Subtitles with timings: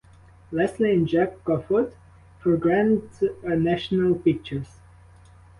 [0.51, 1.93] Leslie and Jack Kofoed
[2.39, 3.07] for Grand
[3.43, 4.79] National Pictures.